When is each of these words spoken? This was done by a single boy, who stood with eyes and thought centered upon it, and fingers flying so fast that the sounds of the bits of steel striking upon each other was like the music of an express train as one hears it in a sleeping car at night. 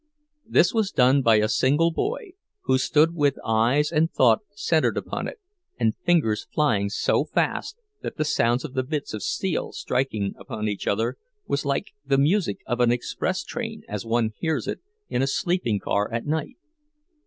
This 0.47 0.73
was 0.73 0.89
done 0.89 1.21
by 1.21 1.35
a 1.35 1.47
single 1.47 1.91
boy, 1.91 2.31
who 2.61 2.79
stood 2.79 3.13
with 3.13 3.37
eyes 3.45 3.91
and 3.91 4.11
thought 4.11 4.39
centered 4.49 4.97
upon 4.97 5.27
it, 5.27 5.39
and 5.79 5.95
fingers 5.95 6.47
flying 6.51 6.89
so 6.89 7.23
fast 7.23 7.77
that 8.01 8.17
the 8.17 8.25
sounds 8.25 8.65
of 8.65 8.73
the 8.73 8.81
bits 8.81 9.13
of 9.13 9.21
steel 9.21 9.71
striking 9.73 10.33
upon 10.39 10.67
each 10.67 10.87
other 10.87 11.17
was 11.45 11.65
like 11.65 11.91
the 12.03 12.17
music 12.17 12.61
of 12.65 12.79
an 12.79 12.91
express 12.91 13.43
train 13.43 13.83
as 13.87 14.03
one 14.03 14.33
hears 14.39 14.67
it 14.67 14.79
in 15.07 15.21
a 15.21 15.27
sleeping 15.27 15.77
car 15.77 16.11
at 16.11 16.25
night. 16.25 16.57